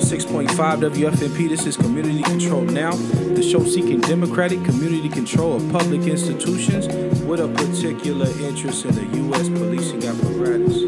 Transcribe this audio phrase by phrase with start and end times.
[0.00, 1.48] 106.5 WFMP.
[1.48, 6.86] This is Community Control Now, the show seeking democratic community control of public institutions
[7.22, 9.48] with a particular interest in the U.S.
[9.48, 10.82] policing apparatus.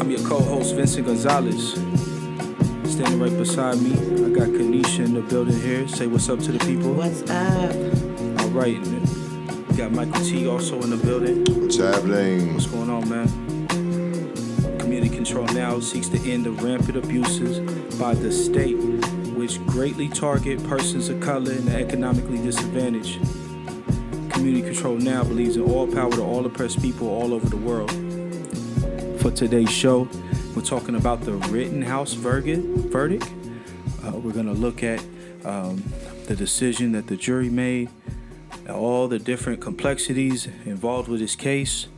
[0.00, 1.74] I'm your co host, Vincent Gonzalez.
[2.92, 5.86] Standing right beside me, I got Kanisha in the building here.
[5.86, 6.94] Say what's up to the people.
[6.94, 7.74] What's up?
[8.40, 8.80] All right.
[9.68, 11.44] We got Michael T also in the building.
[11.62, 12.54] What's happening?
[12.54, 13.51] What's going on, man?
[15.02, 17.58] Community Control Now seeks to end the rampant abuses
[17.98, 18.76] by the state,
[19.34, 23.18] which greatly target persons of color and the economically disadvantaged.
[24.30, 27.90] Community Control Now believes in all power to all oppressed people all over the world.
[29.20, 30.08] For today's show,
[30.54, 32.64] we're talking about the Rittenhouse verdict.
[34.04, 35.04] Uh, we're going to look at
[35.44, 35.82] um,
[36.28, 37.88] the decision that the jury made,
[38.70, 41.88] all the different complexities involved with this case,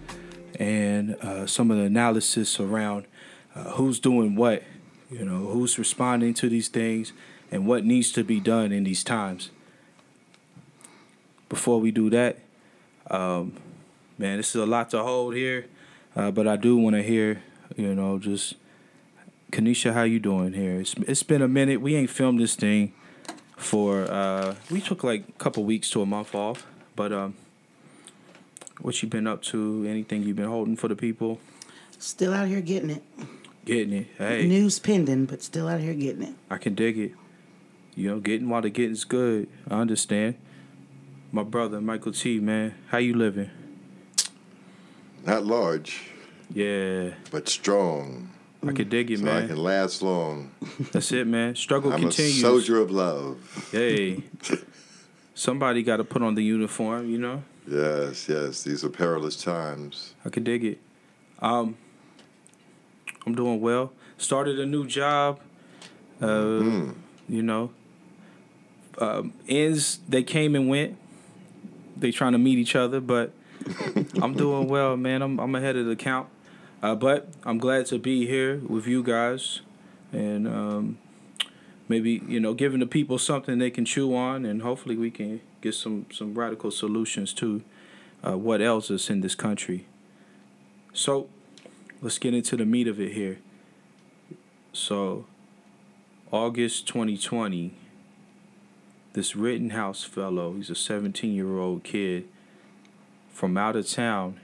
[0.59, 3.07] and uh, some of the analysis around
[3.55, 4.63] uh, who's doing what,
[5.11, 7.13] you know, who's responding to these things,
[7.51, 9.51] and what needs to be done in these times.
[11.49, 12.39] Before we do that,
[13.11, 13.57] um,
[14.19, 15.67] man, this is a lot to hold here,
[16.17, 17.43] uh, but I do want to hear,
[17.77, 18.55] you know, just
[19.53, 20.81] Kanisha, how you doing here?
[20.81, 21.81] It's it's been a minute.
[21.81, 22.93] We ain't filmed this thing
[23.57, 27.37] for uh, we took like a couple weeks to a month off, but um,
[28.81, 29.85] what you been up to?
[29.89, 31.41] Anything you've been holding for the people?
[31.99, 33.03] Still out here getting it.
[33.65, 34.07] Getting it.
[34.19, 36.35] Hey, News pending, but still out here getting it.
[36.51, 37.13] I can dig it.
[37.95, 39.49] You know, getting while the getting's good.
[39.71, 40.35] I understand.
[41.33, 43.51] My brother, Michael T, man, how you living?
[45.25, 46.11] Not large,
[46.53, 48.31] Yeah, but strong.
[48.67, 50.51] I can dig it, So I can last long.
[50.93, 51.55] That's it, man.
[51.55, 52.39] Struggle I'm continues.
[52.39, 53.69] a soldier of love.
[53.73, 54.23] Hey,
[55.35, 57.43] somebody got to put on the uniform, you know.
[57.67, 58.63] Yes, yes.
[58.63, 60.15] These are perilous times.
[60.25, 60.81] I can dig it.
[61.41, 61.77] Um,
[63.27, 63.93] I'm doing well.
[64.19, 65.41] Started a new job.
[66.21, 66.91] Uh, Mm-hmm.
[67.29, 67.71] you know,
[68.99, 70.97] um, ends they came and went.
[71.97, 73.33] They trying to meet each other, but
[74.23, 75.23] I'm doing well, man.
[75.23, 76.29] I'm I'm ahead of the count.
[76.83, 79.63] Uh, but I'm glad to be here with you guys,
[80.13, 80.99] and um,
[81.89, 85.41] maybe you know, giving the people something they can chew on, and hopefully we can
[85.65, 87.63] get some some radical solutions to
[88.23, 89.87] uh, what else is in this country.
[90.93, 91.29] So,
[92.01, 93.39] let's get into the meat of it here.
[94.73, 95.27] So,
[96.31, 97.73] August 2020,
[99.15, 102.29] this Rittenhouse fellow, he's a 17 year old kid
[103.33, 104.39] from out of town,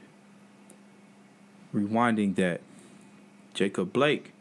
[1.74, 2.62] rewinding that.
[3.52, 4.32] Jacob Blake,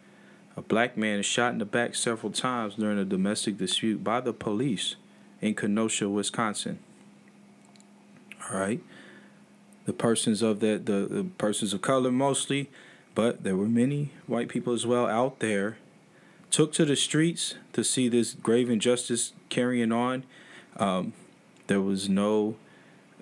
[0.56, 4.22] a black man, is shot in the back several times during a domestic dispute by
[4.22, 4.96] the police
[5.42, 6.80] in Kenosha, Wisconsin.
[8.44, 8.82] All right?
[9.86, 12.70] The persons of that the, the persons of color mostly
[13.16, 15.78] but there were many white people as well out there
[16.52, 20.24] took to the streets to see this grave injustice carrying on.
[20.78, 21.14] Um,
[21.68, 22.56] there was no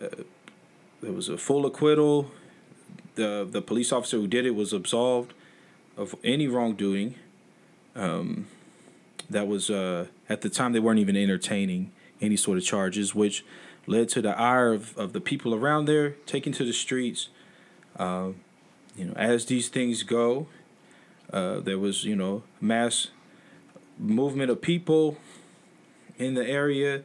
[0.02, 0.24] uh,
[1.02, 2.32] there was a full acquittal.
[3.16, 5.34] The the police officer who did it was absolved
[5.98, 7.16] of any wrongdoing.
[7.96, 8.48] Um,
[9.30, 11.92] that was uh, at the time they weren't even entertaining
[12.22, 13.46] any sort of charges which
[13.86, 17.30] led to the ire of, of the people around there taking to the streets.
[17.98, 18.30] Uh,
[18.96, 20.48] you know, as these things go,
[21.32, 23.08] uh, there was you know mass
[23.98, 25.18] movement of people
[26.18, 27.04] in the area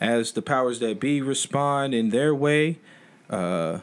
[0.00, 2.78] as the powers that be respond in their way.
[3.28, 3.80] Uh,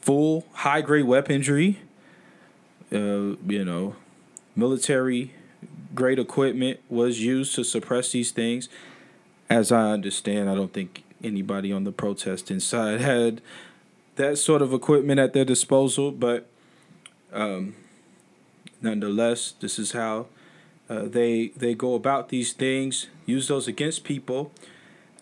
[0.00, 1.80] full high grade weaponry.
[2.92, 3.96] Uh, you know,
[4.54, 5.32] military
[5.94, 8.68] grade equipment was used to suppress these things.
[9.52, 13.42] As I understand, I don't think anybody on the protest inside had
[14.16, 16.46] that sort of equipment at their disposal, but
[17.34, 17.74] um,
[18.80, 20.28] nonetheless, this is how
[20.88, 23.08] uh, they they go about these things.
[23.26, 24.52] Use those against people.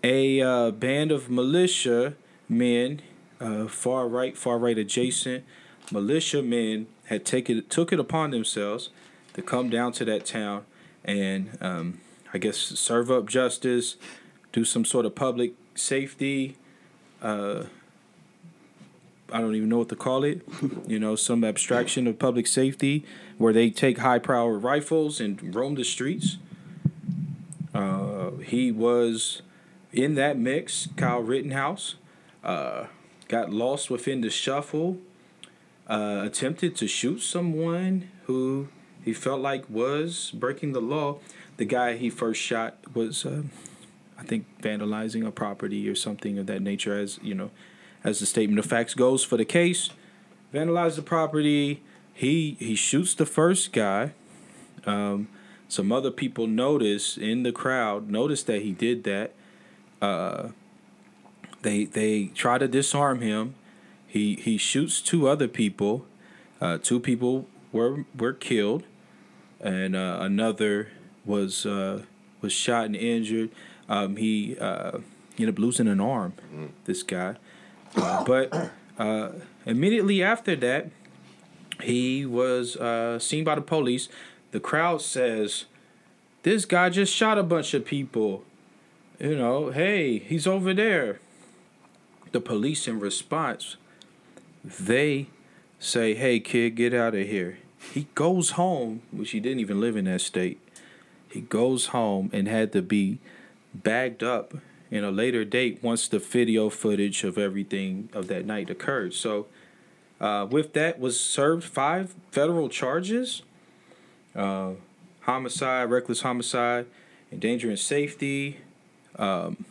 [0.04, 2.14] A uh, band of militia
[2.48, 3.02] men,
[3.41, 5.42] uh, far right, far right adjacent
[5.91, 8.91] militia men had taken took it upon themselves
[9.32, 10.65] to come down to that town
[11.04, 12.00] and um,
[12.33, 13.97] I guess serve up justice,
[14.52, 16.56] do some sort of public safety.
[17.22, 17.64] Uh,
[19.32, 20.42] I don't even know what to call it.
[20.86, 23.04] You know, some abstraction of public safety
[23.38, 26.38] where they take high powered rifles and roam the streets.
[27.72, 29.42] Uh, he was
[29.92, 31.94] in that mix, Kyle Rittenhouse.
[32.42, 32.86] Uh,
[33.28, 34.98] got lost within the shuffle.
[35.86, 38.68] Uh, attempted to shoot someone who
[39.04, 41.18] he felt like was breaking the law.
[41.56, 43.42] The guy he first shot was, uh,
[44.21, 47.51] I think, vandalizing a property or something of that nature, as you know,
[48.05, 49.91] as the statement of facts goes for the case.
[50.53, 51.83] Vandalized the property.
[52.13, 54.13] he he shoots the first guy.
[54.84, 55.28] Um,
[55.69, 59.33] some other people notice in the crowd notice that he did that.
[60.03, 60.49] Uh,
[61.63, 63.55] they they try to disarm him.
[64.07, 66.05] He he shoots two other people.
[66.61, 68.84] Uh, two people were were killed,
[69.61, 70.89] and uh, another
[71.25, 72.03] was uh,
[72.41, 73.51] was shot and injured.
[73.91, 74.98] Um, he uh,
[75.37, 76.33] he ended up losing an arm.
[76.87, 77.34] This guy,
[77.97, 79.33] Uh, but uh,
[79.66, 80.91] immediately after that,
[81.83, 84.09] he was uh, seen by the police.
[84.53, 85.65] The crowd says,
[86.45, 88.45] "This guy just shot a bunch of people."
[89.19, 91.19] You know, hey, he's over there.
[92.33, 93.77] The police, in response,
[94.65, 95.27] they
[95.81, 97.59] say, "Hey, kid, get out of here."
[97.93, 100.60] He goes home, which he didn't even live in that state.
[101.28, 103.19] He goes home and had to be
[103.75, 104.55] bagged up
[104.91, 109.15] in a later date once the video footage of everything of that night occurred.
[109.15, 109.47] So,
[110.21, 113.43] uh, with that was served five federal charges:
[114.34, 114.72] uh,
[115.21, 116.87] homicide, reckless homicide,
[117.33, 118.59] endangering safety.
[119.17, 119.65] Um,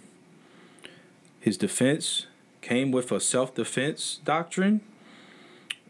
[1.40, 2.28] his defense
[2.62, 4.81] came with a self-defense doctrine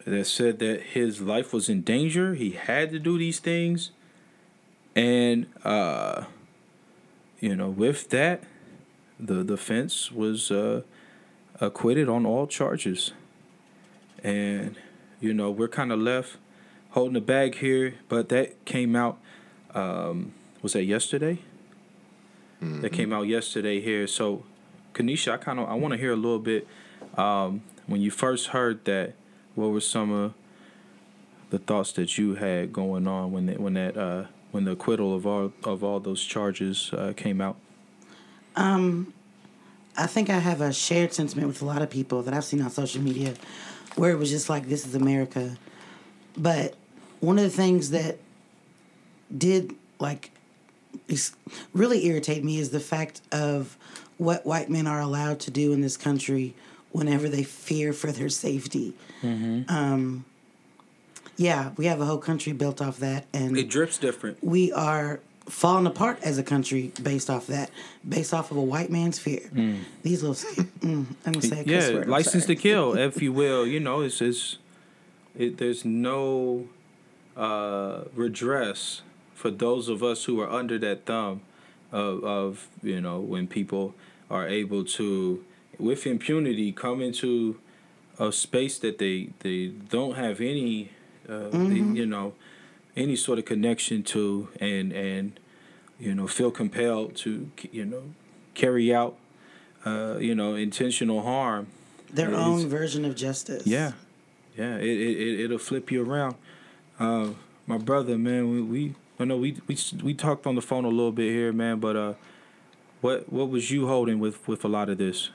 [0.06, 2.36] that said that his life was in danger.
[2.36, 3.92] He had to do these things,
[4.96, 6.26] and uh,
[7.40, 8.44] you know, with that,
[9.20, 10.82] the defense was uh,
[11.60, 13.12] acquitted on all charges.
[14.24, 14.76] And
[15.20, 16.38] you know, we're kind of left
[16.92, 19.20] holding the bag here, but that came out.
[19.74, 21.40] Um, was that yesterday?
[22.82, 24.08] That came out yesterday here.
[24.08, 24.44] So,
[24.94, 26.68] Kanisha, I kind of I want to hear a little bit.
[27.18, 29.14] Um, when you first heard that,
[29.56, 30.34] what were some of
[31.50, 35.16] the thoughts that you had going on when that when that uh, when the acquittal
[35.16, 37.58] of all of all those charges uh, came out?
[39.98, 42.62] I think I have a shared sentiment with a lot of people that I've seen
[42.62, 43.34] on social media
[43.96, 45.58] where it was just like, this is America.
[46.38, 46.76] But
[47.20, 48.18] one of the things that
[49.36, 50.32] did like
[51.74, 53.78] really irritate me is the fact of
[54.18, 56.54] what white men are allowed to do in this country
[56.92, 58.94] whenever they fear for their safety.
[59.70, 60.26] Um,
[61.40, 64.44] yeah, we have a whole country built off that, and It drips different.
[64.44, 67.72] we are falling apart as a country based off that,
[68.08, 69.50] based off of a white man's fear.
[70.04, 73.66] These little, mm, I'm gonna say yeah, word, license to kill, if you will.
[73.66, 74.58] You know, it's it's
[75.38, 76.68] it, there's no
[77.38, 79.02] uh, redress
[79.34, 81.42] for those of us who are under that thumb
[81.92, 83.96] of, of you know when people
[84.30, 85.44] are able to
[85.80, 87.58] with impunity come into
[88.20, 90.90] a space that they they don't have any
[91.30, 92.34] uh, they, you know
[92.96, 95.40] any sort of connection to and and
[96.00, 98.04] you know feel compelled to you know
[98.54, 99.16] carry out
[99.86, 101.68] uh, you know intentional harm
[102.14, 103.66] Their own version of justice.
[103.68, 103.92] yeah,
[104.58, 104.76] yeah.
[104.78, 106.36] It it it it'll flip you around.
[107.00, 107.30] Uh,
[107.68, 110.90] my brother, man, we we I know we we we talked on the phone a
[110.90, 111.80] little bit here, man.
[111.80, 112.14] But uh,
[113.02, 115.30] what what was you holding with with a lot of this?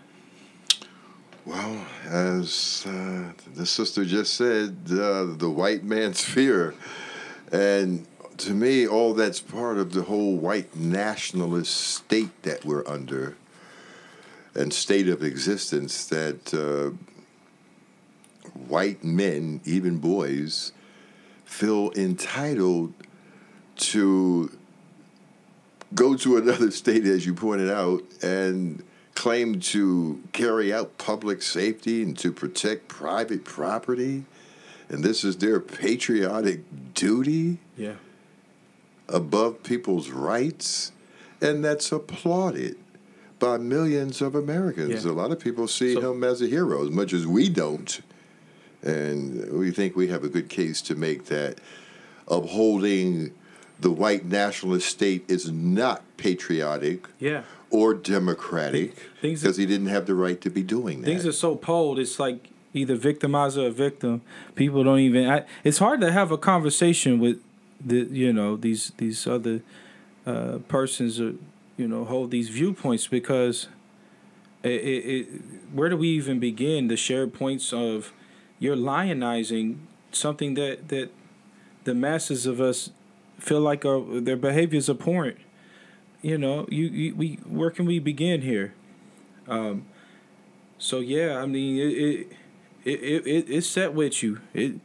[1.47, 6.75] Well, as uh, the sister just said, uh, the white man's fear.
[7.53, 8.07] And
[8.39, 13.37] to me, all that's part of the whole white nationalist state that we're under
[14.55, 16.97] and state of existence that uh,
[18.69, 20.73] white men, even boys,
[21.45, 22.95] feel entitled
[23.77, 24.51] to
[25.95, 28.83] go to another state, as you pointed out, and
[29.15, 34.25] claim to carry out public safety and to protect private property.
[34.89, 36.61] And this is their patriotic
[36.95, 37.95] duty Yeah,
[39.09, 40.93] above people's rights.
[41.41, 42.77] And that's applauded
[43.39, 45.05] by millions of Americans.
[45.05, 45.11] Yeah.
[45.11, 48.01] A lot of people see So- him as a hero, as much as we don't.
[48.83, 51.59] And we think we have a good case to make that
[52.29, 53.33] upholding
[53.81, 57.43] the white nationalist state is not patriotic yeah.
[57.75, 61.07] Or democratic Things- because he didn't have the right to be doing that.
[61.07, 61.99] Things are so cold.
[61.99, 64.23] It's like either victimizer or victim.
[64.55, 65.29] People don't even.
[65.29, 67.43] I, it's hard to have a conversation with
[67.85, 69.63] the you know these these other
[70.25, 71.35] uh, persons or
[71.77, 73.67] you know hold these viewpoints because
[74.63, 75.27] it, it, it
[75.73, 78.13] where do we even begin to share points of
[78.61, 79.79] you're lionizing
[80.13, 81.11] something that that
[81.83, 82.91] the masses of us
[83.41, 85.39] feel like are, their behavior is abhorrent.
[86.25, 88.73] You know, you, you we where can we begin here?
[89.47, 89.85] Um,
[90.79, 92.27] so yeah, I mean it it
[92.83, 94.41] it it, it, set with you.
[94.55, 94.77] It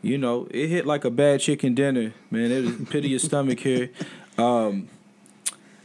[0.00, 2.50] you know it hit like a bad chicken dinner, man.
[2.50, 3.90] It pity your stomach here.
[4.38, 4.88] Um,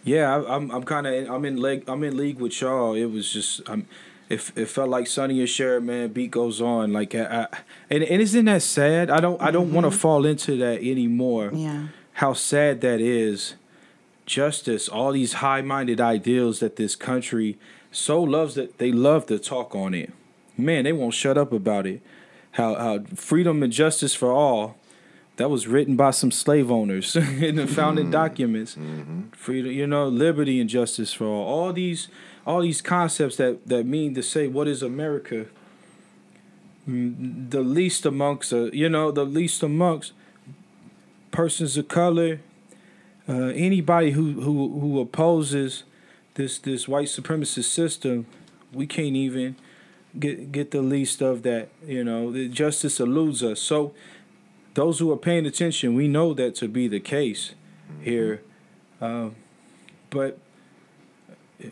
[0.05, 2.93] yeah, I, I'm I'm kind of I'm in leg I'm in league with y'all.
[2.93, 3.85] It was just I'm
[4.29, 6.13] it, it felt like Sonny and Cher, man.
[6.13, 7.57] Beat goes on, like, I, I,
[7.89, 9.09] and and isn't that sad?
[9.09, 11.51] I don't I don't want to fall into that anymore.
[11.53, 11.87] Yeah.
[12.13, 13.55] How sad that is.
[14.33, 17.57] Justice, all these high-minded ideals that this country
[17.91, 20.11] so loves that they love to talk on it.
[20.57, 22.01] Man, they won't shut up about it.
[22.51, 24.75] How how freedom and justice for all.
[25.37, 27.15] That was written by some slave owners
[27.49, 28.75] in the founding documents.
[29.31, 31.43] Freedom, you know, liberty and justice for all.
[31.55, 32.07] All these
[32.45, 35.45] all these concepts that that mean to say what is America.
[36.89, 40.13] Mm, The least amongst, uh, you know, the least amongst
[41.31, 42.39] persons of color,
[43.27, 45.83] uh, anybody who, who who opposes
[46.35, 48.25] this this white supremacist system,
[48.73, 49.55] we can't even
[50.19, 51.69] get get the least of that.
[51.85, 53.61] You know, the justice eludes us.
[53.61, 53.93] So,
[54.73, 57.53] those who are paying attention, we know that to be the case
[58.01, 58.41] here.
[58.99, 59.35] Um,
[60.09, 60.37] but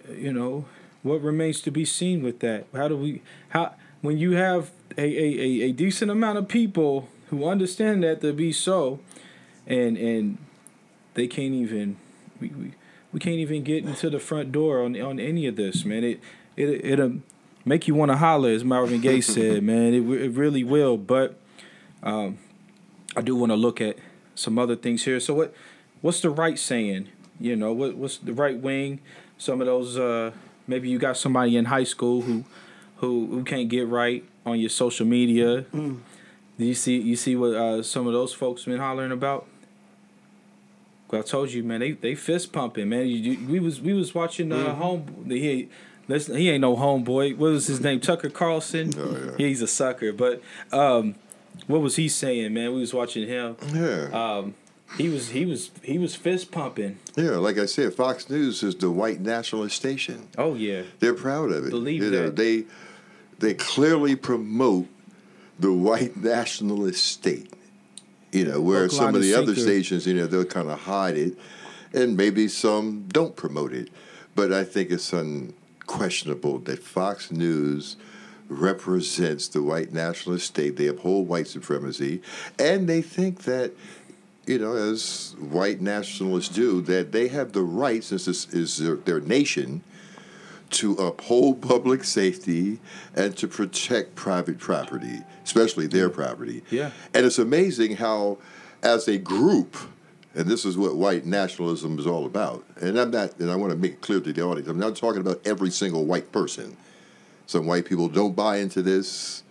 [0.10, 0.65] you know,
[1.03, 2.65] what remains to be seen with that?
[2.74, 7.08] How do we how when you have a, a, a, a decent amount of people
[7.29, 9.00] who understand that to be so
[9.67, 10.38] and and
[11.13, 11.98] they can't even
[12.39, 12.74] we, we,
[13.13, 16.03] we can't even get into the front door on on any of this, man.
[16.03, 16.20] It
[16.56, 17.20] it it'll
[17.65, 19.94] make you want to holler, as Marvin Gaye said, man.
[19.94, 20.98] It it really will.
[20.98, 21.39] But
[22.03, 22.38] um,
[23.15, 23.98] I do want to look at
[24.36, 25.20] some other things here.
[25.20, 25.53] So what
[26.01, 27.10] what's the right saying?
[27.39, 29.00] You know, what what's the right wing?
[29.38, 30.32] Some of those uh,
[30.68, 32.46] maybe you got somebody in high school who
[32.98, 35.65] who who can't get right on your social media.
[35.72, 39.48] Do you see you see what uh, some of those folks been hollering about?
[41.13, 43.08] I told you, man, they they fist pumping, man.
[43.08, 45.25] You, you, we was we was watching uh, home.
[45.27, 45.70] He
[46.08, 47.38] listen, he ain't no homeboy.
[47.38, 48.00] What was his name?
[48.00, 48.91] Tucker Carlson.
[48.98, 49.48] Oh, yeah.
[49.48, 50.13] He's a sucker.
[50.13, 50.41] But
[50.72, 51.15] um,
[51.68, 52.74] what was he saying, man?
[52.74, 53.58] We was watching him.
[53.74, 54.10] Yeah.
[54.13, 54.56] Um,
[54.98, 57.00] he was he was he was fist pumping.
[57.15, 60.27] yeah, like I said, Fox News is the white nationalist station.
[60.38, 61.70] Oh yeah, They're proud of it.
[61.70, 62.36] Believe you know, that.
[62.36, 62.65] they
[63.39, 64.88] they clearly promote
[65.60, 67.53] the white nationalist state.
[68.32, 71.18] You know, where Hook, some of the other stations, you know, they'll kind of hide
[71.18, 71.38] it,
[71.94, 73.90] and maybe some don't promote it.
[74.36, 77.98] But I think it's unquestionable that Fox News
[78.48, 80.78] represents the white nationalist state.
[80.78, 82.22] They uphold white supremacy,
[82.58, 83.74] and they think that
[84.48, 88.96] you know, as white nationalists do, that they have the right, since this is their,
[88.96, 89.84] their nation,
[90.72, 92.80] to uphold public safety
[93.16, 96.13] and to protect private property, especially their mm.
[96.13, 96.63] property.
[96.70, 96.92] Yeah.
[97.13, 98.38] And it's amazing how,
[98.82, 99.75] as a group,
[100.34, 102.63] and this is what white nationalism is all about.
[102.80, 104.96] And I'm not, and I want to make it clear to the audience, I'm not
[104.96, 106.78] talking about every single white person.
[107.48, 109.44] Some white people don't buy into this.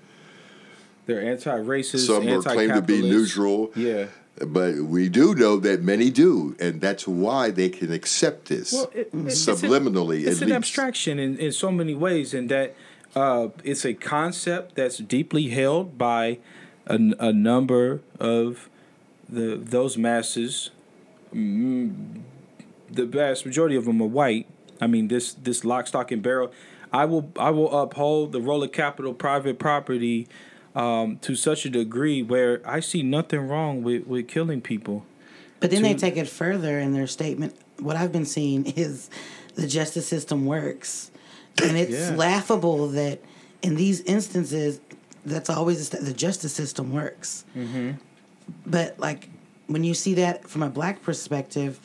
[1.04, 2.06] they're anti-racist.
[2.06, 3.72] Some are claim to be neutral.
[3.76, 4.06] Yeah.
[4.46, 8.90] But we do know that many do, and that's why they can accept this Well,
[8.94, 10.26] it- it- it's a- subliminally.
[10.26, 10.56] It's an least.
[10.56, 12.74] abstraction in, in so many ways, in that
[13.14, 16.38] uh, it's a concept that's deeply held by
[16.86, 18.68] a number of
[19.28, 20.70] the those masses.
[21.34, 22.20] Mm,
[22.90, 24.46] the vast majority of them are white.
[24.80, 26.50] I mean, this this lock, stock, and barrel.
[26.92, 30.26] I will I will uphold the role of capital, private property,
[30.74, 35.04] um, to such a degree where I see nothing wrong with, with killing people.
[35.58, 37.54] But then they take it further in their statement.
[37.78, 39.10] What I've been seeing is
[39.56, 41.10] the justice system works,
[41.62, 42.16] and it's Yeah.
[42.16, 43.20] laughable that
[43.62, 44.80] in these instances,
[45.26, 47.44] that's always the, the justice system works.
[47.56, 47.92] Mm-hmm.
[48.64, 49.28] But like
[49.66, 51.78] when you see that from a black perspective,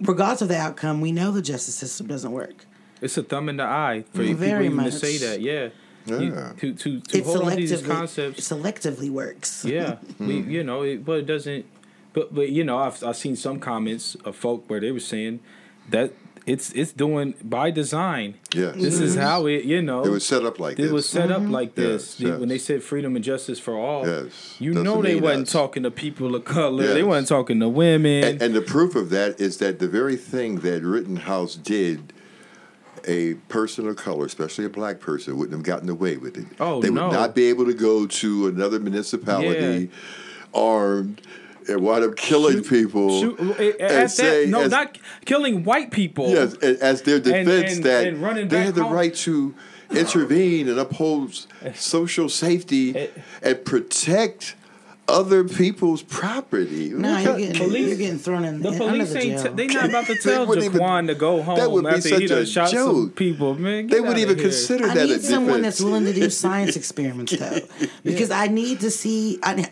[0.00, 2.64] regardless of the outcome, we know the justice system doesn't work.
[3.02, 5.40] It's a thumb in the eye for Mm, people very even to say that.
[5.40, 5.68] Yeah.
[6.06, 6.52] You- Yeah.
[6.60, 8.48] to to to It hold on to these selectively concepts.
[8.48, 9.64] selectively works.
[9.64, 9.96] Yeah.
[10.18, 11.64] we you know it, but it doesn't.
[12.12, 15.40] But but you know I've I've seen some comments of folk where they were saying
[15.90, 16.12] that
[16.46, 18.34] it's it's doing by design.
[18.54, 18.72] Yeah.
[18.74, 19.22] This is mm-hmm.
[19.22, 20.04] how it you know.
[20.04, 20.84] It was set up like this.
[20.84, 20.92] it this.
[20.92, 21.50] was set up mm-hmm.
[21.50, 24.06] like this Yes, when they said freedom and justice for all.
[24.06, 24.56] Yes.
[24.58, 25.52] You Doesn't know they mean wasn't us.
[25.52, 26.86] talking to people of color.
[26.86, 27.06] They Yes.
[27.06, 28.24] wasn't talking to women.
[28.24, 32.12] And, and the proof of that is that the very thing that Rittenhouse did,
[33.06, 36.46] a person of color, especially a black person, wouldn't have gotten away with it.
[36.58, 37.08] Oh, they no.
[37.08, 39.90] would not be able to go to another municipality
[40.54, 41.20] armed
[41.68, 45.90] and wind up killing people Shoot, at and that, say, no, as, not killing white
[45.90, 46.28] people.
[46.30, 48.92] yes, as their defense and- that and running they had the home.
[48.92, 49.54] right to
[49.90, 53.06] intervene and uphold social safety Eh.
[53.42, 54.56] and protect
[55.08, 56.90] other people's property.
[56.90, 59.42] No, What you're getting, Police- you're getting thrown in The under police the jail.
[59.42, 61.90] T- they not about to tell wouldn't even- Jaquan to go home that would be
[61.90, 62.78] after he such a shot some
[63.08, 63.16] joke.
[63.16, 63.54] people.
[63.56, 64.44] Man, they wouldn't even here.
[64.46, 65.62] consider I that a need someone defense.
[65.78, 67.58] that's willing to do science experiments though,
[68.04, 69.38] because I need to see.
[69.42, 69.68] I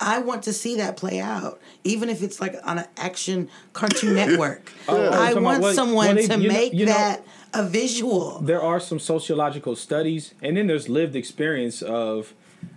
[0.00, 4.14] I want to see that play out, even if it's like on an action Cartoon
[4.22, 4.72] Network.
[4.88, 6.84] Oh, oh I talking about want what- someone well, they- to you know- make know-
[6.86, 8.40] that a visual.
[8.40, 12.34] there are some sociological studies, and then there's lived experience of,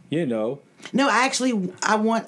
[0.09, 0.59] you know,
[0.93, 2.27] No, I actually I want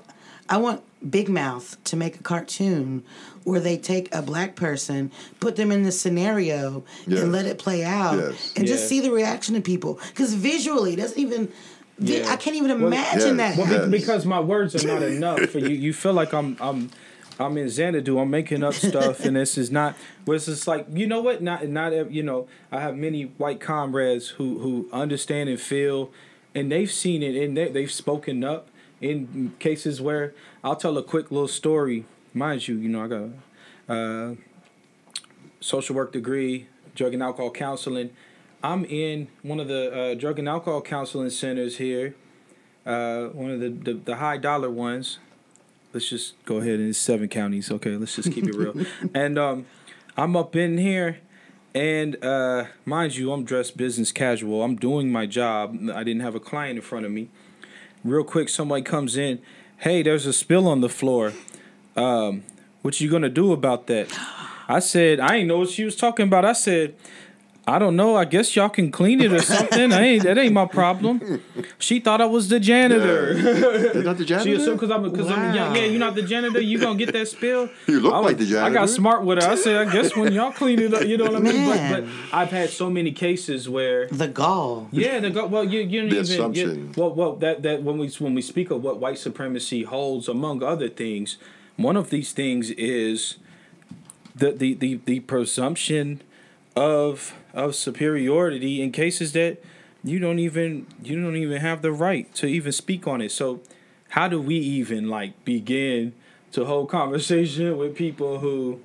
[0.49, 3.03] I want Big Mouth to make a cartoon
[3.43, 7.21] where they take a black person, put them in the scenario, Yes.
[7.21, 8.53] and let it play out, Yes.
[8.55, 9.99] and just see the reaction of people.
[10.09, 11.51] Because visually, it doesn't even.
[11.97, 12.29] Yeah.
[12.29, 13.49] I can't even Well, imagine yeah.
[13.49, 13.57] that.
[13.57, 13.89] Well, Yes.
[13.89, 15.69] because my words are not enough for you.
[15.69, 16.89] You feel like I'm I'm
[17.39, 18.19] I'm in Xanadu.
[18.19, 19.95] I'm making up stuff, and this is not.
[20.25, 21.41] But it's just like you know what?
[21.41, 22.47] Not not you know.
[22.71, 26.11] I have many white comrades who who understand and feel,
[26.53, 31.03] and they've seen it, and they they've spoken up in cases where I'll tell a
[31.03, 32.05] quick little story.
[32.33, 33.29] Mind you, you know I got
[33.89, 34.35] a uh,
[35.59, 38.11] social work degree, drug and alcohol counseling.
[38.63, 42.15] I'm in one of the uh, drug and alcohol counseling centers here
[42.85, 45.19] uh, one of the, the, the high dollar ones.
[45.93, 47.69] Let's just go ahead and it's seven counties.
[47.69, 48.73] Okay, let's just keep it real.
[49.13, 49.65] and um,
[50.15, 51.19] I'm up in here,
[51.73, 54.63] and uh, mind you, I'm dressed business casual.
[54.63, 55.77] I'm doing my job.
[55.93, 57.29] I didn't have a client in front of me.
[58.03, 59.39] Real quick, somebody comes in.
[59.77, 61.33] Hey, there's a spill on the floor.
[61.95, 62.43] Um,
[62.81, 64.07] what you gonna do about that?
[64.67, 66.45] I said I ain't know what she was talking about.
[66.45, 66.95] I said.
[67.67, 68.15] I don't know.
[68.15, 69.93] I guess y'all can clean it or something.
[69.93, 71.41] I ain't, that ain't my problem.
[71.77, 73.33] She thought I was the janitor.
[73.37, 74.55] You're not the She janitor?
[74.55, 75.75] assumed because I'm because I'm young.
[75.75, 76.59] Yeah, you're not the janitor.
[76.59, 77.69] You gonna get that spill?
[77.87, 78.65] You look I like the janitor.
[78.65, 79.49] I got smart with her.
[79.49, 81.69] I said, I guess when y'all clean it up, you know what I mean.
[81.69, 84.89] But, but I've had so many cases where the gall.
[84.91, 87.99] yeah, the go, well, you you don't The even you, well well that that when
[87.99, 91.37] we when we speak of what white supremacy holds among other things,
[91.77, 93.37] one of these things is
[94.35, 96.21] the the the, the presumption
[96.75, 99.61] of of superiority in cases that
[100.03, 103.31] you don't even you don't even have the right to even speak on it.
[103.31, 103.61] So
[104.09, 106.13] how do we even like begin
[106.53, 108.81] to hold conversation with people who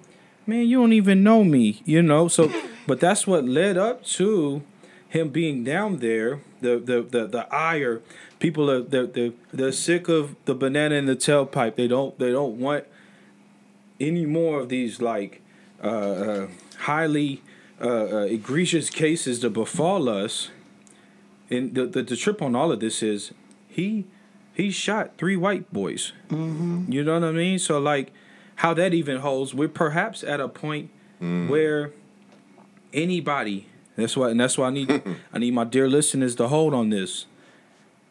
[0.46, 2.28] man you don't even know me you know?
[2.28, 2.52] So
[2.86, 4.62] but that's what led up to
[5.08, 8.02] him being down there the the the, the ire.
[8.38, 11.76] People are they're, they're, they're sick of the banana in the tailpipe.
[11.76, 12.84] They don't they don't want
[13.98, 15.40] any more of these like
[15.82, 16.46] uh, uh
[16.80, 17.42] highly
[17.80, 20.50] uh, uh egregious cases to befall us
[21.50, 23.32] and the, the the trip on all of this is
[23.68, 24.06] he
[24.54, 26.12] he shot three white boys
[26.88, 27.58] you know what I mean?
[27.58, 28.12] So like
[28.56, 30.90] how that even holds, we're perhaps at a point
[31.48, 31.92] where
[32.92, 36.74] anybody that's why and that's why I need I need my dear listeners to hold
[36.74, 37.26] on this.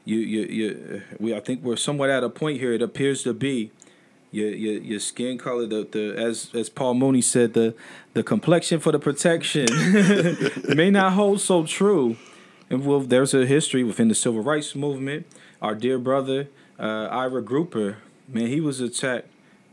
[0.03, 3.33] You you you we I think we're somewhat at a point here, it appears to
[3.33, 3.71] be.
[4.35, 7.73] Your, your, your skin color, the, the as as Paul Mooney said, the
[8.13, 9.67] the complexion for the protection
[10.75, 12.17] may not hold so true.
[12.69, 15.25] And well, there's a history within the civil rights movement.
[15.61, 17.95] Our dear brother, uh, Ira Grupper,
[18.27, 19.29] man, he was attacked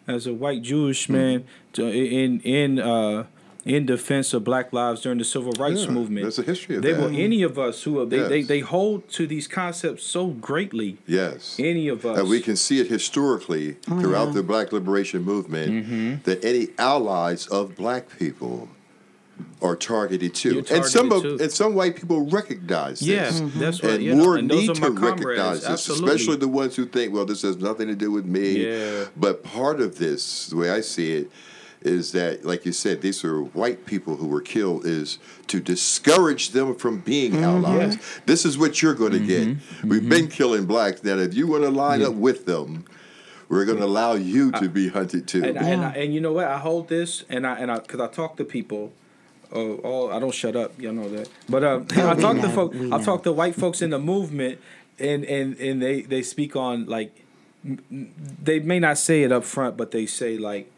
[0.07, 3.27] as a white Jewish man to, in in uh,
[3.65, 6.23] in defense of Black lives during the civil rights Yeah, movement.
[6.25, 7.01] there's a history of they that.
[7.01, 8.49] will any of us who they, they Yes.
[8.49, 10.99] they hold to these concepts so greatly.
[11.07, 11.57] Yes.
[11.59, 16.15] Any of us, And we can see it historically throughout the Black Liberation Movement Mm-hmm.
[16.25, 18.69] that any allies of Black people
[19.61, 20.55] are targeted too.
[20.55, 21.39] You're and some of, too.
[21.41, 23.41] and some white people recognize Yeah, this.
[23.57, 23.95] that's right.
[23.95, 26.11] And you know, more and need to recognize this, Absolutely.
[26.11, 28.67] especially the ones who think, well, this has nothing to do with me.
[28.69, 29.05] Yeah.
[29.17, 31.31] But part of this, the way I see it,
[31.85, 35.19] is that, like you said, these are white people who were killed, is
[35.49, 37.45] to discourage them from being Mm-hmm.
[37.45, 37.99] allies.
[38.27, 39.57] This is what you're going to get.
[39.85, 41.03] We've been killing blacks.
[41.05, 42.85] Now, if you want to line up with them,
[43.49, 45.45] we're going to allow you to be hunted too.
[45.45, 45.93] and, and, Yeah.
[45.95, 46.47] and you know what?
[46.47, 48.93] I hold this, and I and I because I talk to people.
[49.55, 50.81] Oh, all I don't shut up.
[50.81, 51.29] Y'all know that.
[51.49, 52.73] But uh, I we talk to know, folk.
[52.73, 54.59] we I talk to white folks in the movement,
[54.99, 57.15] and and and they they speak on like
[57.63, 60.72] m- m- they may not say it up front, but they say like,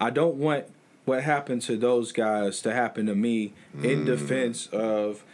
[0.00, 0.66] I don't want
[1.04, 5.24] what happened to those guys to happen to me in defense of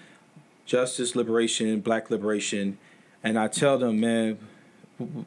[0.66, 2.79] justice, liberation, black liberation,
[3.22, 4.38] and I tell them, man,
[4.98, 5.24] w-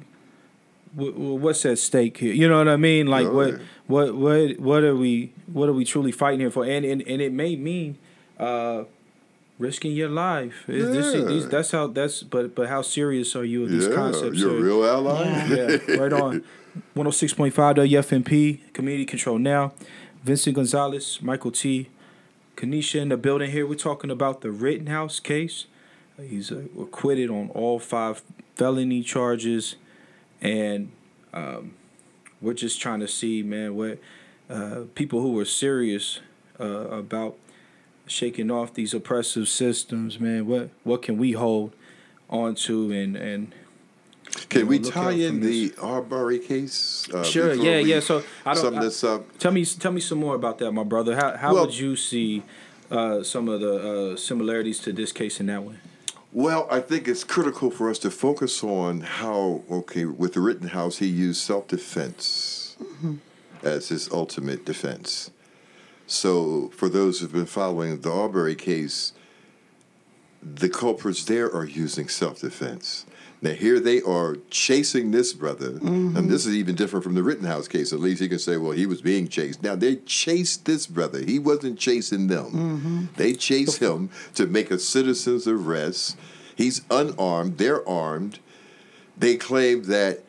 [0.95, 2.33] w- what's at stake here?
[2.33, 3.07] You know what I mean?
[3.07, 3.61] Like what Right.
[3.87, 6.63] what what what are we what are we truly fighting here for?
[6.65, 7.97] And and, and it may mean
[8.39, 8.83] uh
[9.59, 10.67] risking your life.
[10.69, 11.25] Is this, Yeah.
[11.27, 14.37] these, that's how that's but but how serious are you with these yeah, concepts?
[14.39, 15.23] you're a real ally.
[15.49, 15.77] Yeah.
[15.87, 16.43] yeah, right on.
[16.95, 19.73] 106.5 WFMP, Community Control Now.
[20.23, 21.89] Vincent Gonzalez, Michael T.
[22.55, 23.67] Kanisha in the building here.
[23.67, 25.65] We're talking about the Rittenhouse case.
[26.19, 28.23] He's uh, acquitted on all five
[28.55, 29.75] felony charges.
[30.41, 30.91] And
[31.33, 31.75] um,
[32.41, 33.99] we're just trying to see, man, what
[34.49, 36.19] uh, people who were serious
[36.59, 37.37] uh, about
[38.07, 41.73] shaking off these oppressive systems, man, what, what can we hold
[42.29, 43.53] on to and, and
[44.49, 45.79] Can know, we tie in the this.
[45.79, 47.07] Arbery case?
[47.13, 47.53] Uh, Sure.
[47.53, 47.79] Yeah.
[47.79, 47.99] Yeah.
[47.99, 48.63] So I don't.
[48.63, 49.37] sum I- this up.
[49.39, 49.65] Tell me.
[49.65, 51.15] Tell me some more about that, my brother.
[51.15, 52.43] How how Well- would you see
[52.91, 55.79] uh, some of the uh, similarities to this case in that one?
[56.31, 60.97] Well, I think it's critical for us to focus on how, okay, with the Rittenhouse,
[60.99, 62.75] he used self defense
[63.63, 65.31] as his ultimate defense.
[66.05, 69.13] So, for those who've been following the Arbery case,
[70.43, 73.05] the culprits there are using self defense.
[73.41, 75.81] Now, here they are chasing this brother, and
[76.15, 76.27] mm-hmm.
[76.27, 77.93] this is even different from the Rittenhouse case.
[77.93, 79.61] At least he can say, well, he was being chased.
[79.61, 81.19] Now, they chased this brother.
[81.19, 82.45] He wasn't chasing them.
[82.45, 83.05] Mm-hmm.
[83.15, 86.17] They chased him to make a citizen's arrest.
[86.55, 88.39] He's unarmed, they're armed.
[89.15, 90.23] They claim that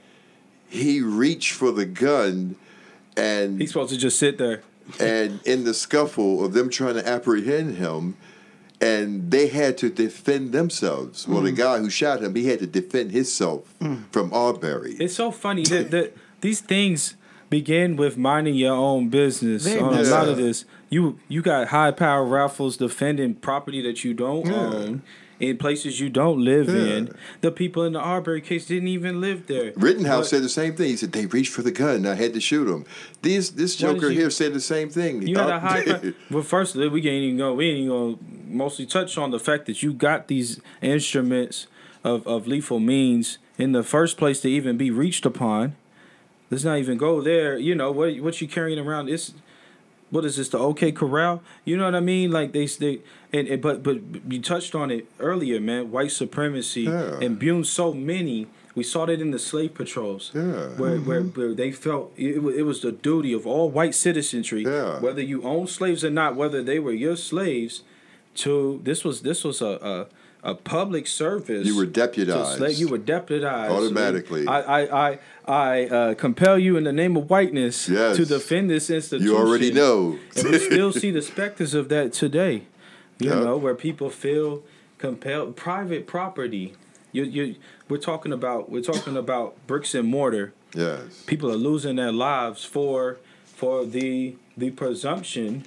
[0.68, 2.56] he reached for the gun
[3.16, 4.62] and He's supposed to just sit there.
[5.00, 8.16] and in the scuffle of them trying to apprehend him,
[8.80, 11.26] and they had to defend themselves.
[11.26, 11.44] Well, Mm.
[11.46, 13.74] the guy who shot him, he had to defend himself
[14.12, 14.96] from Arbery.
[15.00, 17.14] It's so funny that, that these things
[17.50, 19.64] begin with minding your own business.
[19.64, 24.04] Very on a lot of this, you you got high power raffles defending property that
[24.04, 24.54] you don't Yeah.
[24.54, 25.02] own
[25.40, 26.96] in places you don't live Yeah.
[26.96, 27.14] in.
[27.42, 29.72] The people in the Arbery case didn't even live there.
[29.76, 30.88] Rittenhouse But said the same thing.
[30.88, 31.96] He said they reached for the gun.
[31.96, 32.84] And I had to shoot him.
[33.22, 35.26] These this did Joker you- here said the same thing.
[35.26, 35.82] You had a Uh, high.
[35.84, 37.54] pa- well, first we can't even go.
[37.54, 38.16] We ain't even gonna
[38.48, 41.66] mostly touch on the fact that you got these instruments
[42.04, 45.74] of, of lethal means in the first place to even be reached upon.
[46.50, 47.58] Let's not even go there.
[47.58, 48.18] You know what?
[48.20, 49.08] What you carrying around?
[49.10, 49.34] It's
[50.10, 50.48] what is this?
[50.48, 51.42] The OK Corral?
[51.64, 52.30] You know what I mean?
[52.30, 53.00] Like they they
[53.32, 55.90] and, and but but you touched on it earlier, man.
[55.90, 57.18] White supremacy Yeah.
[57.20, 58.46] imbued so many.
[58.74, 60.40] We saw that in the slave patrols, Yeah.
[60.42, 60.80] Mm-hmm.
[60.80, 65.00] where, where where they felt it, it was the duty of all white citizenry, Yeah.
[65.00, 67.82] whether you own slaves or not, whether they were your slaves,
[68.36, 70.06] to this was this was a a,
[70.42, 71.66] a public service.
[71.66, 72.58] You were deputized.
[72.58, 74.46] slave, you were deputized Automatically.
[74.46, 78.16] I I I, I uh, compel you in the name of whiteness Yes.
[78.16, 79.26] to defend this institution.
[79.26, 80.18] you already know.
[80.36, 82.62] And we still see the specters of that today.
[83.18, 83.40] You Yeah.
[83.40, 84.62] know, where people feel
[84.98, 86.74] compelled private property.
[87.12, 87.54] You you
[87.88, 90.52] we're talking about we're talking about bricks and mortar.
[90.74, 91.24] yes.
[91.26, 95.64] People are losing their lives for for the the presumption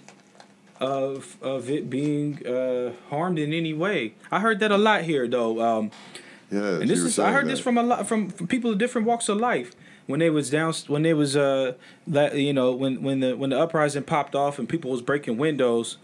[0.81, 4.13] of of it being uh, harmed in any way.
[4.31, 5.61] I heard that a lot here though.
[5.61, 5.91] Um,
[6.51, 6.81] Yes.
[6.81, 9.07] and this is I saying heard this from a lot from, from people of different
[9.07, 9.71] walks of life.
[10.07, 11.75] When they was down, when they was uh,
[12.07, 15.37] that you know, when when the when the uprising popped off and people was breaking
[15.37, 15.97] windows,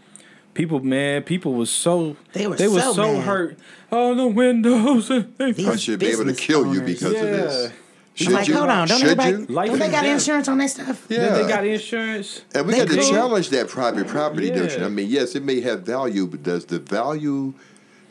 [0.53, 3.57] people man, people was so They were they was so so hurt.
[3.91, 5.09] Oh, the windows.
[5.37, 6.93] they- I should be able to business kill you owners.
[6.93, 7.71] because of this.
[8.17, 8.23] Yeah.
[8.23, 8.57] Should It's like, you?
[8.57, 9.55] hold on, don't Should everybody, you?
[9.55, 10.13] Life don't they got death.
[10.19, 11.05] insurance on that stuff?
[11.07, 11.19] Yeah.
[11.19, 12.41] Then they got insurance.
[12.55, 13.03] And we They got to could.
[13.09, 14.55] challenge that private property Yeah.
[14.55, 14.83] notion.
[14.83, 17.53] I mean, yes, it may have value, but does the value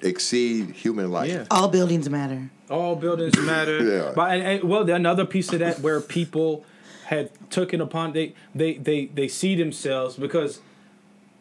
[0.03, 1.31] exceed human life?
[1.31, 1.45] Yeah.
[1.51, 2.51] All buildings matter.
[2.71, 3.83] All buildings matter.
[3.83, 4.13] Yeah.
[4.15, 6.65] But and, and, well, another piece of that where people
[7.07, 10.59] had taken upon they they they they see themselves because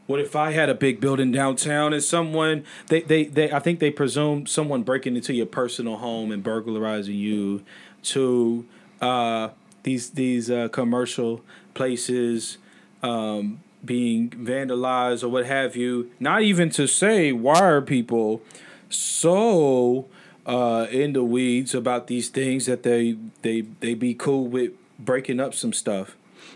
[0.06, 3.80] what if I had a big building downtown and someone they they, they I think
[3.80, 7.64] they presume someone breaking into your personal home and burglarizing you
[8.06, 8.66] to
[9.02, 9.50] uh,
[9.84, 11.42] these these uh, commercial
[11.74, 12.58] places
[13.04, 16.12] um, being vandalized or what have you.
[16.20, 18.42] Not even to say why are people
[18.90, 20.08] so
[20.46, 25.40] uh, in the weeds about these things that they they they be cool with breaking
[25.40, 26.16] up some stuff.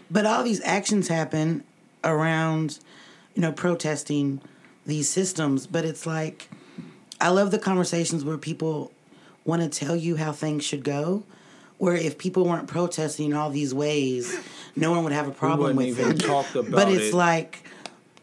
[0.09, 1.63] But all these actions happen
[2.03, 2.79] around,
[3.35, 4.41] you know, protesting
[4.85, 5.67] these systems.
[5.67, 6.49] But it's like,
[7.19, 8.91] I love the conversations where people
[9.45, 11.23] want to tell you how things should go.
[11.79, 14.37] Where if people weren't protesting in all these ways,
[14.75, 16.27] no one would have a problem with it.
[16.71, 17.13] but it's it.
[17.13, 17.63] like,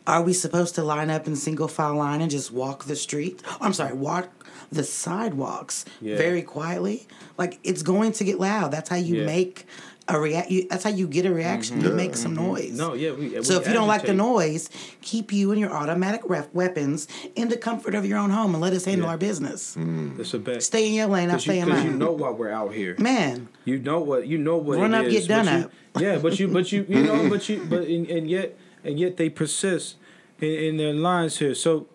[0.07, 3.43] are we supposed to line up in single file line and just walk the street?
[3.61, 4.29] I'm sorry, walk
[4.71, 6.17] the sidewalks Yeah.
[6.17, 7.09] very quietly?
[7.39, 8.71] Like it's going to get loud.
[8.73, 9.27] That's how you Yeah.
[9.27, 9.67] make
[10.09, 10.53] a react.
[10.71, 11.81] That's how you get a reaction.
[11.81, 12.73] You make some noise.
[12.79, 13.13] No, yeah.
[13.13, 14.71] We, So we if you don't like the noise,
[15.03, 18.61] keep you and your automatic ref- weapons in the comfort of your own home and
[18.63, 19.11] let us handle Yeah.
[19.13, 19.77] our business.
[20.19, 20.63] It's a bet.
[20.63, 21.87] Stay in your lane, I'll you, stay in 'cause mine.
[21.93, 22.95] you know why we're out here.
[22.99, 25.65] Man, You know what you know what Run it up, is, get done but you-
[25.65, 25.73] up.
[26.03, 29.17] Yeah, but you but you you know but you but and, and yet and yet
[29.17, 29.97] they persist
[30.41, 31.55] in, in their lines here.
[31.55, 31.87] So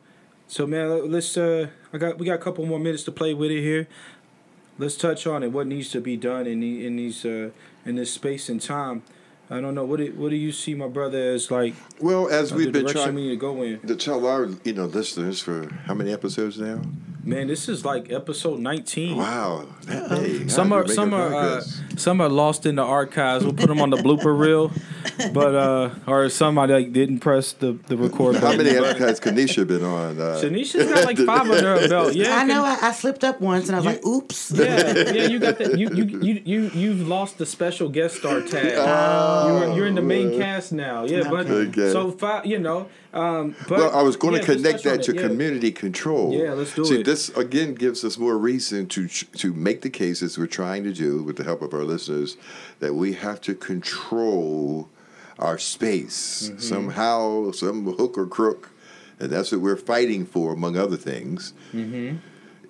[0.47, 3.51] so man, let's uh I got we got a couple more minutes to play with
[3.51, 3.87] it here.
[4.81, 5.51] Let's touch on it.
[5.51, 7.51] What needs to be done in the, in these uh
[7.85, 9.03] in this space and time.
[9.51, 9.83] I don't know.
[9.83, 12.83] What do, what do you see, my brother, as like Well, as uh, we've the
[12.83, 13.79] been trying we need to go in?
[13.81, 16.81] to tell our you know listeners for how many episodes now?
[17.23, 19.15] Man, this is like episode 19.
[19.15, 19.67] Wow.
[19.87, 21.61] Hey, Some are some are uh,
[21.95, 23.43] some are lost in the archives.
[23.43, 24.71] We'll put them on the blooper reel,
[25.31, 28.65] but uh, or some I like didn't press the the record How button.
[28.65, 30.19] many has Kanisha been on?
[30.19, 32.15] Uh, Tanisha's got like five under her belt.
[32.21, 32.63] Yeah, I know.
[32.65, 35.77] I, I slipped up once, and I was like, "Oops." yeah, yeah, you got that.
[35.77, 38.77] You you you you you've lost the special guest star tag.
[39.47, 41.03] You're, you're in the main cast now.
[41.05, 41.91] Yeah, but Okay.
[41.91, 42.45] so five.
[42.45, 45.21] You know, um, but well, I was going yeah, to connect that to yeah.
[45.27, 46.33] community control.
[46.33, 47.05] Yeah, let's do See, it.
[47.05, 51.23] this again gives us more reason to to make the cases we're trying to do
[51.23, 52.37] with the help of our listeners
[52.79, 54.89] that we have to control
[55.39, 56.59] our space Mm-hmm.
[56.59, 58.69] somehow, some hook or crook,
[59.19, 61.53] and that's what we're fighting for, among other things.
[61.73, 62.17] Mm-hmm.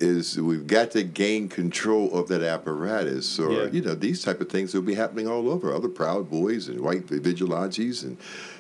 [0.01, 3.67] Is we've got to gain control of that apparatus, or Yeah.
[3.71, 5.71] you know these type of things will be happening all over.
[5.71, 8.17] Other Proud Boys and white vigilantes, and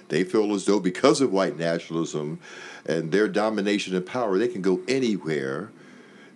[0.09, 2.39] they feel as though because of white nationalism
[2.85, 5.71] and their domination and power, they can go anywhere,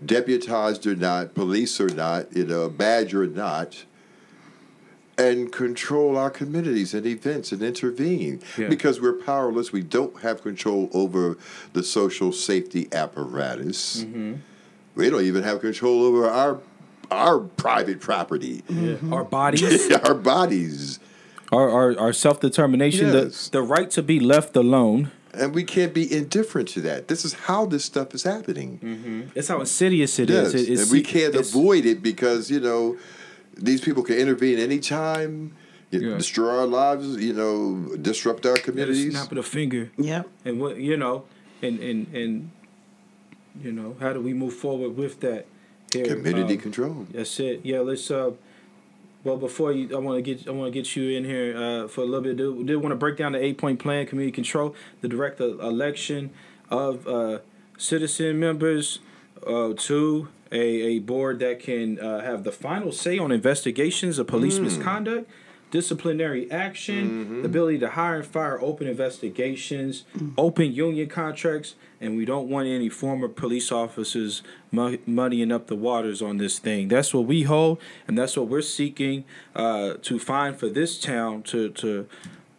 [0.04, 3.86] deputized or not, police or not, you know, badge or not,
[5.20, 8.42] and control our communities and events and intervene.
[8.58, 8.70] Yeah.
[8.70, 11.38] Because we're powerless, we don't have control over
[11.74, 14.04] the social safety apparatus.
[14.04, 14.34] Mm-hmm.
[14.96, 16.60] We don't even have control over our
[17.12, 18.96] our private property, Yeah.
[19.12, 21.00] Our bodies, our bodies.
[21.52, 23.50] our our, our self determination, Yes.
[23.50, 25.12] the the right to be left alone.
[25.34, 27.10] And we can't be indifferent to that.
[27.10, 28.80] This is how this stuff is happening.
[28.82, 29.22] Mm-hmm.
[29.38, 30.54] It's how insidious it Yes, is.
[30.56, 32.98] It- it's- and we can't avoid it because you know
[33.58, 35.52] these people can intervene anytime,
[35.92, 36.18] y- Yeah.
[36.18, 39.12] destroy our lives, you know, disrupt our at a communities.
[39.12, 39.92] snap of the finger.
[39.98, 40.24] Yeah.
[40.46, 41.24] and what you know,
[41.62, 42.50] and and and
[43.62, 45.46] you know, how do we move forward with that?
[45.94, 47.08] Here, Community um, control.
[47.12, 47.62] That's it.
[47.64, 48.10] Yeah, let's.
[48.12, 48.32] Uh,
[49.24, 51.88] well, before you, I want to get I want to get you in here uh,
[51.88, 52.38] for a little bit.
[52.38, 56.32] Do did want to break down the eight point plan, community control, the direct election
[56.70, 57.40] of uh,
[57.78, 59.00] citizen members
[59.46, 64.28] uh, to a, a board that can uh, have the final say on investigations of
[64.28, 65.30] police misconduct,
[65.80, 70.06] disciplinary action, the ability to hire and fire open investigations,
[70.38, 75.76] open union contracts, and we don't want any former police officers mu- muddying up the
[75.76, 76.88] waters on this thing.
[76.88, 81.44] That's what we hold, and that's what we're seeking uh, to find for this town
[81.52, 82.08] to to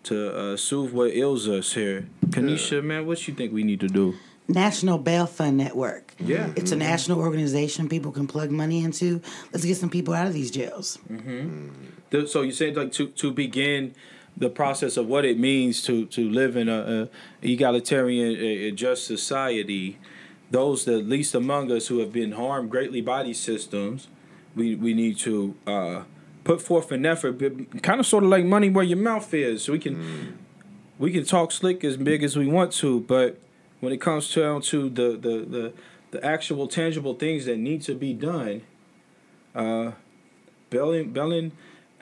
[0.02, 2.06] to uh, soothe what ails us here.
[2.26, 4.14] Kanisha, man, what you think we need to do?
[4.48, 6.14] National Bail Fund Network.
[6.18, 6.52] Yeah.
[6.56, 6.88] It's a mm-hmm.
[6.88, 9.20] national organization people can plug money into.
[9.52, 10.98] Let's get some people out of these jails.
[11.10, 11.68] Mm-hmm.
[12.10, 13.94] The- So you said like to to begin
[14.36, 17.08] the process of what it means to to live in a,
[17.42, 19.98] a egalitarian, a, a just society.
[20.50, 24.08] Those the least among us who have been harmed greatly by these systems,
[24.54, 26.02] we we need to uh,
[26.44, 27.40] put forth an effort,
[27.82, 29.64] kind of sort of like money where your mouth is.
[29.64, 30.32] So we can mm.
[31.00, 33.40] we can talk slick as big as we want to, but
[33.80, 35.72] when it comes down to the the the,
[36.12, 38.62] the actual tangible things that need to be done,
[39.54, 39.92] uh,
[40.70, 41.52] bailing bailing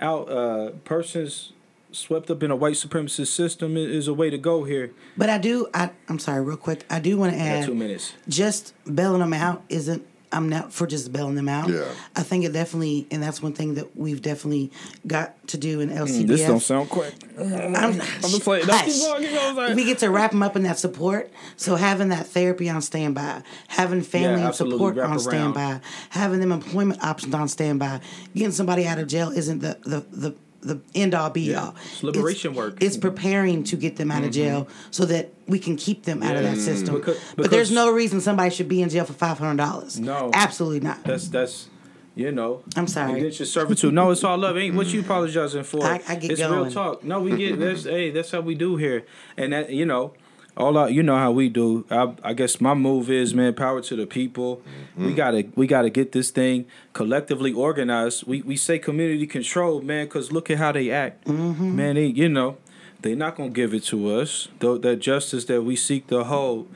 [0.01, 1.53] out uh, persons
[1.93, 4.93] swept up in a white supremacist system is a way to go here.
[5.17, 6.85] But I do, I, I'm sorry, real quick.
[6.91, 8.15] I do want to add two minutes.
[8.29, 11.69] just bailing them out isn't I'm not for just bailing them out.
[11.69, 11.85] Yeah.
[12.17, 14.71] I think it definitely and that's one thing that we've definitely
[15.07, 16.25] got to do in LCBF.
[16.25, 17.15] Mm, This don't sound quick.
[17.39, 18.67] I'm, I'm just playing.
[18.67, 19.75] No, keep going, keep going, sorry.
[19.75, 21.31] we get to wrap them up in that support.
[21.57, 25.21] So having that therapy on standby, having family and support Wrap on around.
[25.21, 28.01] standby, having them employment options on standby,
[28.35, 31.75] getting somebody out of jail isn't the the the, the end all be all.
[31.85, 32.83] It's liberation work.
[32.83, 34.89] It's preparing to get them out of jail mm-hmm.
[34.91, 36.95] so that we can keep them out of that mm, system.
[36.95, 40.01] Because- but there's no reason somebody should be in jail for five hundred dollars.
[40.01, 40.31] No.
[40.33, 41.05] absolutely not.
[41.05, 41.69] That's that's
[42.15, 42.63] you know.
[42.77, 43.19] I'm sorry.
[43.19, 43.93] Against your servitude.
[43.93, 44.57] No, it's all love.
[44.57, 45.85] Ain't what you apologizing for.
[45.85, 47.05] I- I get it's real talk.
[47.05, 49.05] No, we get that's hey, that's how we do here.
[49.37, 50.15] And that you know,
[50.57, 51.85] all out you know how we do.
[51.91, 54.63] I, I guess my move is man, power to the people.
[54.97, 55.15] We mm-hmm.
[55.15, 58.27] gotta we gotta get this thing collectively organized.
[58.27, 61.25] We we say community control, man, because look at how they act.
[61.27, 61.77] Mm-hmm.
[61.77, 62.59] Man, they you know,
[63.03, 64.49] they're not gonna give it to us.
[64.61, 66.69] Though that justice that we seek to hold.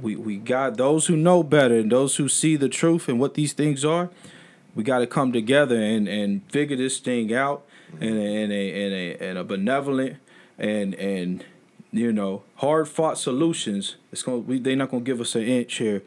[0.00, 3.32] We we got those who know better and those who see the truth and what
[3.32, 4.10] these things are
[4.76, 8.02] we got to come together and, and figure this thing out mm-hmm.
[8.02, 10.18] in a, in a in a in a benevolent
[10.58, 11.44] and and
[11.98, 13.96] you know hard fought solutions.
[14.12, 16.02] It's going they're not gonna give us an inch here.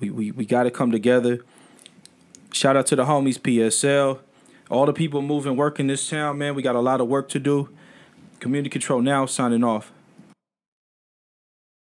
[0.00, 1.44] We we we got to come together.
[2.52, 4.18] Shout out to the homies PSL,
[4.70, 6.54] all the people moving work in this town, man.
[6.54, 7.68] We got a lot of work to do.
[8.40, 9.26] Community control now.
[9.26, 9.91] Signing off.